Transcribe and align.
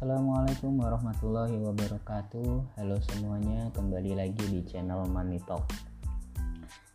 Assalamualaikum 0.00 0.80
warahmatullahi 0.80 1.60
wabarakatuh. 1.60 2.72
Halo 2.80 2.96
semuanya, 3.04 3.68
kembali 3.76 4.16
lagi 4.16 4.48
di 4.48 4.64
channel 4.64 5.04
Money 5.04 5.36
Talk. 5.44 5.68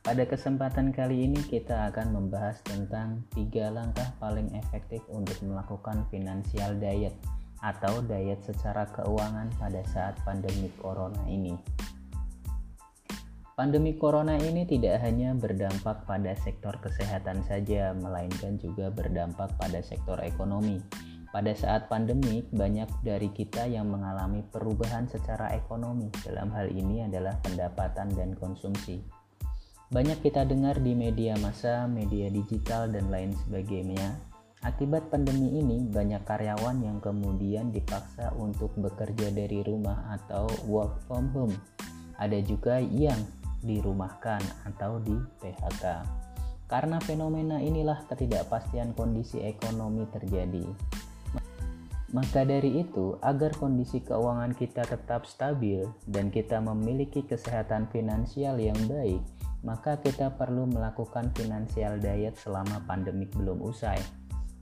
Pada 0.01 0.25
kesempatan 0.25 0.89
kali 0.89 1.29
ini 1.29 1.37
kita 1.45 1.93
akan 1.93 2.17
membahas 2.17 2.65
tentang 2.65 3.21
tiga 3.29 3.69
langkah 3.69 4.09
paling 4.17 4.49
efektif 4.57 5.05
untuk 5.13 5.37
melakukan 5.45 6.01
financial 6.09 6.81
diet 6.81 7.13
atau 7.61 8.01
diet 8.01 8.41
secara 8.41 8.89
keuangan 8.89 9.53
pada 9.61 9.85
saat 9.85 10.17
pandemi 10.25 10.73
corona 10.81 11.29
ini. 11.29 11.53
Pandemi 13.53 13.93
corona 14.01 14.33
ini 14.33 14.65
tidak 14.65 15.05
hanya 15.05 15.37
berdampak 15.37 16.09
pada 16.09 16.33
sektor 16.41 16.73
kesehatan 16.81 17.45
saja, 17.45 17.93
melainkan 17.93 18.57
juga 18.57 18.89
berdampak 18.89 19.53
pada 19.61 19.85
sektor 19.85 20.17
ekonomi 20.25 21.04
pada 21.35 21.51
saat 21.51 21.91
pandemi, 21.91 22.47
banyak 22.47 22.87
dari 23.03 23.27
kita 23.27 23.67
yang 23.67 23.91
mengalami 23.91 24.39
perubahan 24.39 25.03
secara 25.11 25.51
ekonomi. 25.51 26.07
Dalam 26.23 26.47
hal 26.55 26.71
ini 26.71 27.03
adalah 27.03 27.35
pendapatan 27.43 28.07
dan 28.15 28.31
konsumsi. 28.39 29.03
Banyak 29.91 30.23
kita 30.23 30.47
dengar 30.47 30.79
di 30.79 30.95
media 30.95 31.35
massa, 31.43 31.91
media 31.91 32.31
digital, 32.31 32.87
dan 32.87 33.11
lain 33.11 33.35
sebagainya. 33.43 34.15
Akibat 34.63 35.11
pandemi 35.11 35.59
ini, 35.59 35.83
banyak 35.83 36.23
karyawan 36.23 36.79
yang 36.79 37.03
kemudian 37.03 37.67
dipaksa 37.75 38.31
untuk 38.39 38.71
bekerja 38.79 39.27
dari 39.35 39.59
rumah 39.59 40.15
atau 40.15 40.47
work 40.71 41.03
from 41.03 41.27
home. 41.35 41.55
Ada 42.15 42.39
juga 42.47 42.79
yang 42.79 43.19
dirumahkan 43.59 44.39
atau 44.71 45.03
di 45.03 45.19
PHK. 45.43 45.83
Karena 46.71 46.97
fenomena 47.03 47.59
inilah 47.59 48.07
ketidakpastian 48.07 48.95
kondisi 48.95 49.43
ekonomi 49.43 50.07
terjadi. 50.15 50.63
Maka 52.15 52.47
dari 52.47 52.79
itu, 52.79 53.19
agar 53.19 53.51
kondisi 53.59 53.99
keuangan 53.99 54.55
kita 54.55 54.87
tetap 54.87 55.27
stabil 55.27 55.83
dan 56.07 56.31
kita 56.31 56.63
memiliki 56.63 57.27
kesehatan 57.27 57.91
finansial 57.91 58.55
yang 58.55 58.79
baik, 58.87 59.19
maka 59.67 59.99
kita 59.99 60.31
perlu 60.39 60.63
melakukan 60.63 61.27
financial 61.35 61.99
diet 61.99 62.39
selama 62.39 62.79
pandemik 62.87 63.35
belum 63.35 63.59
usai. 63.59 63.99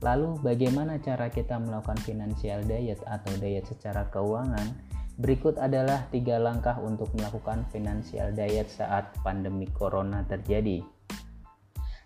Lalu, 0.02 0.34
bagaimana 0.42 0.98
cara 0.98 1.30
kita 1.30 1.54
melakukan 1.62 2.02
financial 2.02 2.66
diet 2.66 2.98
atau 3.06 3.30
diet 3.38 3.70
secara 3.70 4.10
keuangan? 4.10 4.74
Berikut 5.14 5.54
adalah 5.54 6.10
tiga 6.10 6.42
langkah 6.42 6.82
untuk 6.82 7.14
melakukan 7.14 7.70
financial 7.70 8.34
diet 8.34 8.66
saat 8.66 9.14
pandemi 9.22 9.70
corona 9.70 10.26
terjadi. 10.26 10.82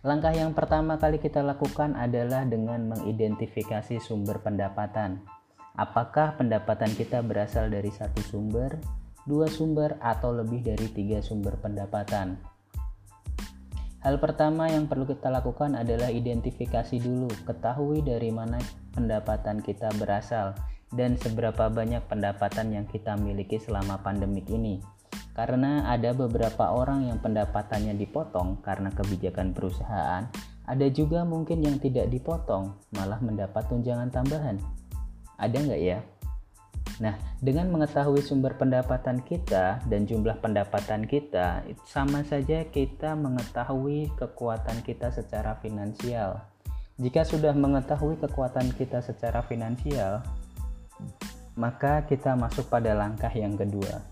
Langkah 0.05 0.37
yang 0.37 0.53
pertama 0.53 1.01
kali 1.01 1.17
kita 1.17 1.41
lakukan 1.41 1.97
adalah 1.97 2.45
dengan 2.45 2.93
mengidentifikasi 2.93 3.97
sumber 3.97 4.45
pendapatan. 4.45 5.38
Apakah 5.79 6.35
pendapatan 6.35 6.91
kita 6.91 7.23
berasal 7.23 7.71
dari 7.71 7.95
satu 7.95 8.19
sumber, 8.27 8.83
dua 9.31 9.47
sumber, 9.47 9.95
atau 10.03 10.35
lebih 10.35 10.67
dari 10.67 10.91
tiga 10.91 11.23
sumber 11.23 11.55
pendapatan? 11.63 12.35
Hal 14.03 14.19
pertama 14.19 14.67
yang 14.67 14.91
perlu 14.91 15.07
kita 15.07 15.31
lakukan 15.31 15.79
adalah 15.79 16.11
identifikasi 16.11 16.99
dulu, 16.99 17.31
ketahui 17.47 18.03
dari 18.03 18.35
mana 18.35 18.59
pendapatan 18.91 19.63
kita 19.63 19.95
berasal 20.03 20.59
dan 20.91 21.15
seberapa 21.15 21.71
banyak 21.71 22.03
pendapatan 22.11 22.75
yang 22.75 22.87
kita 22.91 23.15
miliki 23.15 23.63
selama 23.63 24.03
pandemik 24.03 24.51
ini. 24.51 24.83
Karena 25.31 25.87
ada 25.87 26.11
beberapa 26.11 26.75
orang 26.75 27.07
yang 27.07 27.23
pendapatannya 27.23 27.95
dipotong 27.95 28.67
karena 28.67 28.91
kebijakan 28.91 29.55
perusahaan, 29.55 30.27
ada 30.67 30.87
juga 30.91 31.23
mungkin 31.23 31.63
yang 31.63 31.79
tidak 31.79 32.11
dipotong, 32.11 32.75
malah 32.99 33.23
mendapat 33.23 33.63
tunjangan 33.71 34.11
tambahan. 34.11 34.59
Ada 35.39 35.57
nggak 35.63 35.83
ya? 35.83 36.03
Nah, 36.99 37.15
dengan 37.39 37.71
mengetahui 37.71 38.27
sumber 38.27 38.59
pendapatan 38.59 39.23
kita 39.23 39.79
dan 39.87 40.03
jumlah 40.03 40.43
pendapatan 40.43 41.07
kita, 41.07 41.63
sama 41.87 42.27
saja 42.27 42.67
kita 42.67 43.15
mengetahui 43.15 44.11
kekuatan 44.19 44.83
kita 44.83 45.15
secara 45.15 45.55
finansial. 45.63 46.43
Jika 46.99 47.23
sudah 47.23 47.55
mengetahui 47.55 48.19
kekuatan 48.19 48.75
kita 48.75 48.99
secara 48.99 49.47
finansial, 49.47 50.27
maka 51.55 52.03
kita 52.11 52.35
masuk 52.35 52.67
pada 52.67 52.99
langkah 52.99 53.31
yang 53.31 53.55
kedua. 53.55 54.03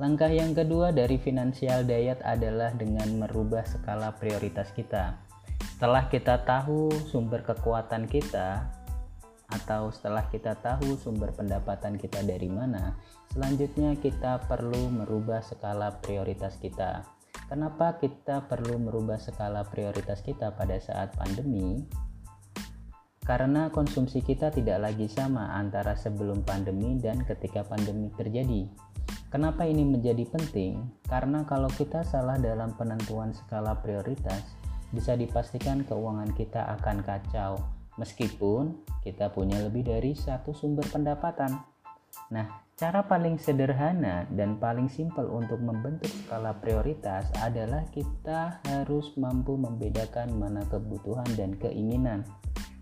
Langkah 0.00 0.32
yang 0.32 0.56
kedua 0.56 0.96
dari 0.96 1.20
financial 1.20 1.84
diet 1.84 2.24
adalah 2.24 2.72
dengan 2.72 3.20
merubah 3.20 3.68
skala 3.68 4.16
prioritas 4.16 4.72
kita. 4.72 5.20
Setelah 5.76 6.08
kita 6.08 6.40
tahu 6.48 6.88
sumber 7.12 7.44
kekuatan 7.44 8.08
kita, 8.08 8.64
atau 9.54 9.94
setelah 9.94 10.26
kita 10.28 10.58
tahu 10.58 10.98
sumber 10.98 11.30
pendapatan 11.30 11.94
kita 11.94 12.26
dari 12.26 12.50
mana, 12.50 12.98
selanjutnya 13.30 13.94
kita 13.94 14.42
perlu 14.50 14.90
merubah 14.90 15.38
skala 15.46 15.94
prioritas 16.02 16.58
kita. 16.58 17.06
Kenapa 17.46 17.94
kita 18.02 18.50
perlu 18.50 18.82
merubah 18.82 19.20
skala 19.20 19.62
prioritas 19.62 20.24
kita 20.26 20.50
pada 20.58 20.74
saat 20.82 21.14
pandemi? 21.14 21.86
Karena 23.24 23.72
konsumsi 23.72 24.20
kita 24.20 24.52
tidak 24.52 24.84
lagi 24.84 25.08
sama 25.08 25.56
antara 25.56 25.96
sebelum 25.96 26.44
pandemi 26.44 27.00
dan 27.00 27.24
ketika 27.24 27.64
pandemi 27.64 28.12
terjadi. 28.12 28.68
Kenapa 29.32 29.64
ini 29.66 29.82
menjadi 29.82 30.28
penting? 30.28 30.84
Karena 31.08 31.42
kalau 31.48 31.66
kita 31.72 32.04
salah 32.04 32.36
dalam 32.36 32.76
penentuan 32.76 33.34
skala 33.34 33.80
prioritas, 33.80 34.54
bisa 34.94 35.18
dipastikan 35.18 35.82
keuangan 35.82 36.30
kita 36.38 36.62
akan 36.78 37.02
kacau 37.02 37.58
meskipun 38.00 38.82
kita 39.02 39.30
punya 39.30 39.60
lebih 39.62 39.86
dari 39.86 40.16
satu 40.16 40.54
sumber 40.56 40.86
pendapatan. 40.90 41.60
Nah, 42.30 42.46
cara 42.74 43.06
paling 43.06 43.38
sederhana 43.38 44.26
dan 44.34 44.58
paling 44.58 44.90
simpel 44.90 45.30
untuk 45.30 45.62
membentuk 45.62 46.10
skala 46.24 46.56
prioritas 46.58 47.30
adalah 47.38 47.86
kita 47.94 48.58
harus 48.66 49.14
mampu 49.14 49.54
membedakan 49.54 50.34
mana 50.34 50.62
kebutuhan 50.66 51.26
dan 51.38 51.54
keinginan. 51.58 52.26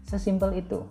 Sesimpel 0.09 0.61
itu. 0.61 0.85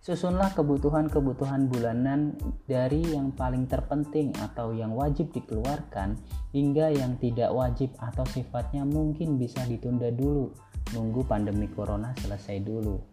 Susunlah 0.00 0.56
kebutuhan-kebutuhan 0.56 1.68
bulanan 1.68 2.32
dari 2.64 3.04
yang 3.12 3.36
paling 3.36 3.68
terpenting 3.68 4.32
atau 4.40 4.72
yang 4.72 4.96
wajib 4.96 5.28
dikeluarkan 5.28 6.16
hingga 6.56 6.88
yang 6.88 7.20
tidak 7.20 7.52
wajib 7.52 7.92
atau 8.00 8.24
sifatnya 8.24 8.88
mungkin 8.88 9.36
bisa 9.36 9.60
ditunda 9.68 10.08
dulu 10.08 10.56
nunggu 10.96 11.20
pandemi 11.28 11.68
corona 11.68 12.16
selesai 12.16 12.64
dulu. 12.64 13.09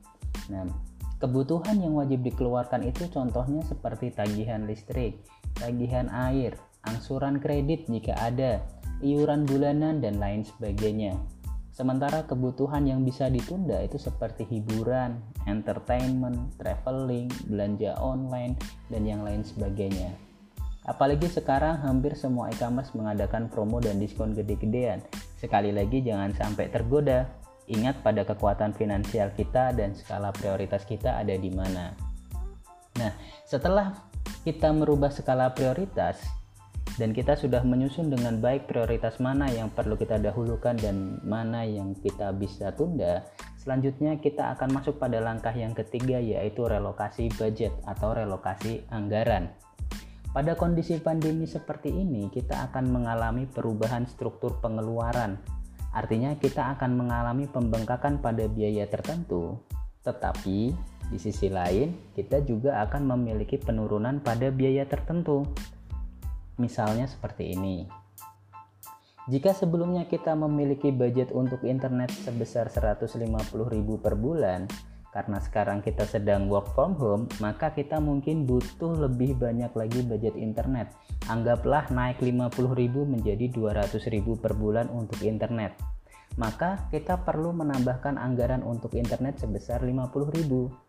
Nah, 0.50 0.66
kebutuhan 1.18 1.82
yang 1.82 1.98
wajib 1.98 2.22
dikeluarkan 2.22 2.86
itu 2.86 3.10
contohnya 3.10 3.66
seperti 3.66 4.14
tagihan 4.14 4.70
listrik, 4.70 5.22
tagihan 5.58 6.08
air, 6.14 6.56
angsuran 6.86 7.42
kredit 7.42 7.90
jika 7.90 8.14
ada, 8.18 8.62
iuran 9.02 9.46
bulanan 9.46 10.02
dan 10.02 10.18
lain 10.22 10.46
sebagainya. 10.46 11.18
Sementara 11.78 12.26
kebutuhan 12.26 12.90
yang 12.90 13.06
bisa 13.06 13.30
ditunda 13.30 13.78
itu 13.86 14.02
seperti 14.02 14.50
hiburan, 14.50 15.22
entertainment, 15.46 16.58
traveling, 16.58 17.30
belanja 17.46 17.94
online, 18.02 18.58
dan 18.90 19.06
yang 19.06 19.22
lain 19.22 19.46
sebagainya. 19.46 20.10
Apalagi 20.90 21.30
sekarang 21.30 21.78
hampir 21.86 22.18
semua 22.18 22.50
e-commerce 22.50 22.98
mengadakan 22.98 23.46
promo 23.52 23.78
dan 23.78 24.02
diskon 24.02 24.34
gede-gedean. 24.34 25.06
Sekali 25.38 25.70
lagi 25.70 26.02
jangan 26.02 26.34
sampai 26.34 26.72
tergoda. 26.74 27.30
Ingat 27.68 28.00
pada 28.00 28.24
kekuatan 28.24 28.72
finansial 28.72 29.36
kita 29.36 29.76
dan 29.76 29.92
skala 29.92 30.32
prioritas 30.32 30.88
kita 30.88 31.20
ada 31.20 31.36
di 31.36 31.52
mana. 31.52 31.92
Nah, 32.96 33.12
setelah 33.44 33.92
kita 34.48 34.72
merubah 34.72 35.12
skala 35.12 35.52
prioritas 35.52 36.16
dan 36.96 37.12
kita 37.12 37.36
sudah 37.36 37.68
menyusun 37.68 38.08
dengan 38.08 38.40
baik 38.40 38.72
prioritas 38.72 39.20
mana 39.20 39.52
yang 39.52 39.68
perlu 39.68 40.00
kita 40.00 40.16
dahulukan 40.16 40.80
dan 40.80 41.20
mana 41.28 41.68
yang 41.68 41.92
kita 42.00 42.32
bisa 42.32 42.72
tunda, 42.72 43.28
selanjutnya 43.60 44.16
kita 44.16 44.56
akan 44.56 44.80
masuk 44.80 44.96
pada 44.96 45.20
langkah 45.20 45.52
yang 45.52 45.76
ketiga 45.76 46.24
yaitu 46.24 46.64
relokasi 46.64 47.28
budget 47.36 47.76
atau 47.84 48.16
relokasi 48.16 48.88
anggaran. 48.96 49.52
Pada 50.32 50.56
kondisi 50.56 51.04
pandemi 51.04 51.44
seperti 51.44 51.92
ini, 51.92 52.32
kita 52.32 52.72
akan 52.72 52.96
mengalami 52.96 53.44
perubahan 53.44 54.08
struktur 54.08 54.56
pengeluaran 54.64 55.57
Artinya 55.96 56.36
kita 56.36 56.76
akan 56.78 56.96
mengalami 56.96 57.48
pembengkakan 57.48 58.20
pada 58.20 58.48
biaya 58.48 58.88
tertentu, 58.88 59.60
tetapi 60.04 60.76
di 61.08 61.18
sisi 61.20 61.48
lain 61.48 61.96
kita 62.16 62.44
juga 62.44 62.84
akan 62.84 63.16
memiliki 63.16 63.56
penurunan 63.56 64.20
pada 64.20 64.52
biaya 64.52 64.84
tertentu. 64.84 65.48
Misalnya 66.60 67.08
seperti 67.08 67.54
ini. 67.56 67.88
Jika 69.28 69.52
sebelumnya 69.52 70.08
kita 70.08 70.40
memiliki 70.40 70.88
budget 70.96 71.36
untuk 71.36 71.68
internet 71.68 72.16
sebesar 72.16 72.72
150.000 72.72 73.20
per 74.00 74.16
bulan, 74.16 74.72
karena 75.16 75.40
sekarang 75.40 75.80
kita 75.80 76.04
sedang 76.04 76.52
work 76.52 76.76
from 76.76 76.94
home, 77.00 77.26
maka 77.40 77.72
kita 77.72 77.98
mungkin 77.98 78.44
butuh 78.44 79.08
lebih 79.08 79.40
banyak 79.40 79.72
lagi 79.74 80.04
budget 80.04 80.36
internet. 80.36 80.92
Anggaplah 81.32 81.88
naik 81.90 82.20
50.000 82.20 82.54
menjadi 83.08 83.46
200.000 83.50 84.24
per 84.38 84.54
bulan 84.54 84.92
untuk 84.92 85.24
internet. 85.24 85.74
Maka 86.38 86.92
kita 86.94 87.24
perlu 87.26 87.56
menambahkan 87.56 88.20
anggaran 88.20 88.62
untuk 88.62 88.94
internet 88.94 89.42
sebesar 89.42 89.82
50.000. 89.82 90.88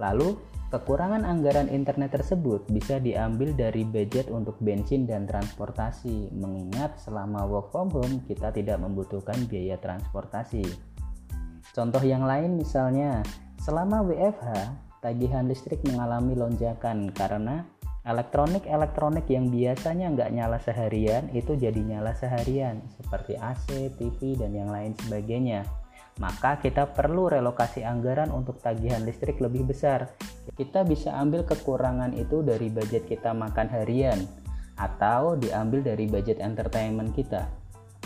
Lalu, 0.00 0.36
kekurangan 0.72 1.22
anggaran 1.24 1.68
internet 1.68 2.16
tersebut 2.16 2.64
bisa 2.68 2.96
diambil 2.96 3.52
dari 3.56 3.84
budget 3.84 4.28
untuk 4.32 4.56
bensin 4.58 5.04
dan 5.04 5.28
transportasi, 5.28 6.32
mengingat 6.32 6.96
selama 7.00 7.44
work 7.44 7.72
from 7.72 7.88
home 7.92 8.24
kita 8.24 8.52
tidak 8.52 8.80
membutuhkan 8.80 9.36
biaya 9.48 9.76
transportasi. 9.80 10.64
Contoh 11.72 12.04
yang 12.04 12.28
lain 12.28 12.60
misalnya, 12.60 13.24
selama 13.62 14.02
WFH, 14.02 14.74
tagihan 14.98 15.46
listrik 15.46 15.80
mengalami 15.86 16.34
lonjakan 16.34 17.14
karena 17.14 17.62
elektronik-elektronik 18.02 19.30
yang 19.30 19.46
biasanya 19.46 20.10
nggak 20.10 20.30
nyala 20.34 20.58
seharian 20.58 21.30
itu 21.30 21.54
jadi 21.54 21.78
nyala 21.78 22.18
seharian 22.18 22.82
seperti 22.98 23.38
AC, 23.38 23.94
TV, 23.94 24.34
dan 24.34 24.50
yang 24.50 24.74
lain 24.74 24.98
sebagainya 24.98 25.62
maka 26.20 26.60
kita 26.60 26.92
perlu 26.92 27.32
relokasi 27.32 27.80
anggaran 27.86 28.28
untuk 28.28 28.60
tagihan 28.60 29.00
listrik 29.00 29.40
lebih 29.40 29.64
besar. 29.64 30.12
Kita 30.52 30.84
bisa 30.84 31.16
ambil 31.16 31.48
kekurangan 31.48 32.12
itu 32.12 32.44
dari 32.44 32.68
budget 32.68 33.08
kita 33.08 33.32
makan 33.32 33.72
harian 33.72 34.20
atau 34.76 35.38
diambil 35.40 35.80
dari 35.80 36.04
budget 36.04 36.42
entertainment 36.42 37.16
kita. 37.16 37.48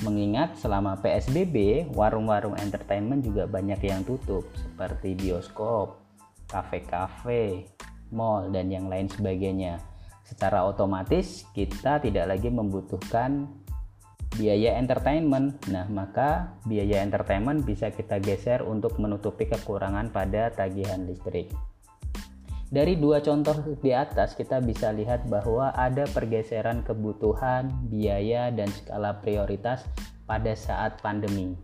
Mengingat 0.04 0.60
selama 0.60 1.00
PSBB, 1.00 1.88
warung-warung 1.96 2.52
entertainment 2.60 3.25
juga 3.25 3.48
banyak 3.48 3.81
yang 3.81 4.04
tutup 4.04 4.44
seperti 4.52 5.16
bioskop, 5.16 5.96
kafe-kafe, 6.52 7.64
mall, 8.12 8.52
dan 8.52 8.69
yang 8.69 8.93
lain 8.93 9.08
sebagainya. 9.08 9.81
Secara 10.26 10.66
otomatis 10.69 11.48
kita 11.56 12.02
tidak 12.02 12.28
lagi 12.28 12.52
membutuhkan 12.52 13.48
biaya 14.37 14.76
entertainment. 14.76 15.56
Nah, 15.72 15.88
maka 15.88 16.60
biaya 16.69 17.00
entertainment 17.00 17.64
bisa 17.64 17.88
kita 17.88 18.20
geser 18.20 18.60
untuk 18.66 19.00
menutupi 19.00 19.49
kekurangan 19.49 20.12
pada 20.12 20.52
tagihan 20.52 21.08
listrik. 21.08 21.49
Dari 22.66 22.98
dua 22.98 23.22
contoh 23.22 23.54
di 23.78 23.94
atas 23.94 24.34
kita 24.34 24.58
bisa 24.58 24.90
lihat 24.90 25.30
bahwa 25.30 25.70
ada 25.70 26.02
pergeseran 26.10 26.82
kebutuhan, 26.82 27.70
biaya, 27.86 28.50
dan 28.50 28.66
skala 28.66 29.22
prioritas 29.22 29.86
pada 30.26 30.50
saat 30.58 30.98
pandemi. 30.98 31.54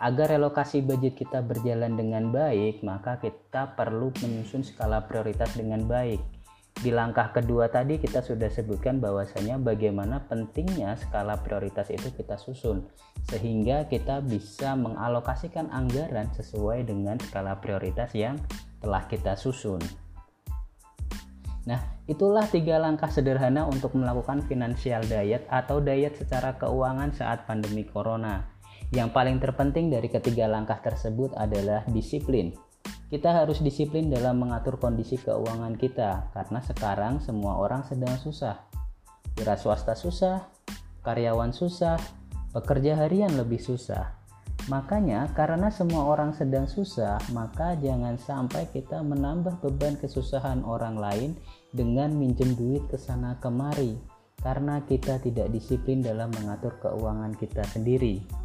Agar 0.00 0.32
relokasi 0.34 0.80
budget 0.82 1.20
kita 1.20 1.44
berjalan 1.44 1.94
dengan 1.94 2.32
baik, 2.32 2.80
maka 2.80 3.20
kita 3.20 3.76
perlu 3.76 4.10
menyusun 4.24 4.64
skala 4.64 5.04
prioritas 5.04 5.52
dengan 5.52 5.84
baik 5.84 6.18
di 6.80 6.90
langkah 6.90 7.30
kedua 7.30 7.68
tadi 7.68 8.00
kita 8.00 8.24
sudah 8.24 8.48
sebutkan 8.48 8.98
bahwasanya 8.98 9.60
bagaimana 9.60 10.24
pentingnya 10.26 10.96
skala 10.98 11.38
prioritas 11.38 11.92
itu 11.92 12.10
kita 12.16 12.40
susun 12.40 12.88
sehingga 13.28 13.86
kita 13.86 14.18
bisa 14.24 14.74
mengalokasikan 14.74 15.70
anggaran 15.70 16.32
sesuai 16.34 16.88
dengan 16.88 17.20
skala 17.20 17.60
prioritas 17.60 18.10
yang 18.16 18.40
telah 18.82 19.06
kita 19.06 19.38
susun. 19.38 19.78
Nah, 21.62 21.78
itulah 22.10 22.46
tiga 22.50 22.82
langkah 22.82 23.06
sederhana 23.06 23.62
untuk 23.70 23.94
melakukan 23.94 24.42
financial 24.50 25.06
diet 25.06 25.46
atau 25.46 25.78
diet 25.78 26.18
secara 26.18 26.58
keuangan 26.58 27.14
saat 27.14 27.46
pandemi 27.46 27.86
corona. 27.86 28.42
Yang 28.92 29.08
paling 29.14 29.38
terpenting 29.38 29.88
dari 29.88 30.10
ketiga 30.10 30.50
langkah 30.50 30.82
tersebut 30.82 31.32
adalah 31.38 31.86
disiplin. 31.88 32.52
Kita 33.12 33.30
harus 33.30 33.60
disiplin 33.60 34.08
dalam 34.08 34.40
mengatur 34.40 34.80
kondisi 34.80 35.20
keuangan 35.20 35.76
kita 35.76 36.32
karena 36.32 36.60
sekarang 36.64 37.20
semua 37.20 37.60
orang 37.60 37.84
sedang 37.84 38.16
susah. 38.16 38.68
Wira 39.36 39.56
swasta 39.56 39.96
susah, 39.96 40.48
karyawan 41.04 41.52
susah, 41.56 41.96
pekerja 42.52 43.00
harian 43.00 43.32
lebih 43.32 43.60
susah. 43.60 44.21
Makanya 44.70 45.26
karena 45.34 45.74
semua 45.74 46.06
orang 46.06 46.30
sedang 46.30 46.70
susah, 46.70 47.18
maka 47.34 47.74
jangan 47.82 48.14
sampai 48.14 48.70
kita 48.70 49.02
menambah 49.02 49.58
beban 49.58 49.98
kesusahan 49.98 50.62
orang 50.62 50.94
lain 50.94 51.30
dengan 51.74 52.14
minjem 52.14 52.54
duit 52.54 52.86
ke 52.86 52.94
sana 52.94 53.34
kemari 53.42 53.98
karena 54.42 54.82
kita 54.86 55.18
tidak 55.22 55.50
disiplin 55.50 56.02
dalam 56.02 56.30
mengatur 56.34 56.78
keuangan 56.78 57.34
kita 57.38 57.62
sendiri. 57.70 58.41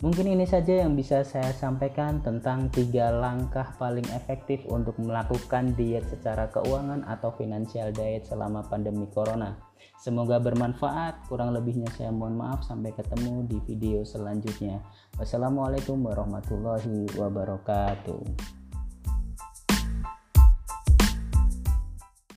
Mungkin 0.00 0.32
ini 0.32 0.48
saja 0.48 0.80
yang 0.80 0.96
bisa 0.96 1.20
saya 1.28 1.52
sampaikan 1.52 2.24
tentang 2.24 2.72
tiga 2.72 3.12
langkah 3.12 3.68
paling 3.76 4.08
efektif 4.16 4.64
untuk 4.64 4.96
melakukan 4.96 5.76
diet 5.76 6.08
secara 6.08 6.48
keuangan 6.48 7.04
atau 7.04 7.36
financial 7.36 7.92
diet 7.92 8.24
selama 8.24 8.64
pandemi 8.64 9.04
corona. 9.12 9.60
Semoga 10.00 10.40
bermanfaat. 10.40 11.28
Kurang 11.28 11.52
lebihnya 11.52 11.92
saya 11.92 12.08
mohon 12.08 12.40
maaf. 12.40 12.64
Sampai 12.64 12.96
ketemu 12.96 13.44
di 13.44 13.60
video 13.68 14.00
selanjutnya. 14.00 14.80
Wassalamualaikum 15.20 16.00
warahmatullahi 16.00 17.04
wabarakatuh. 17.20 18.59